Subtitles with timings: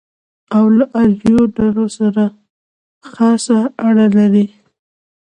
[0.55, 2.23] او له آریون ډلو سره
[3.11, 4.45] خاصه اړه لري.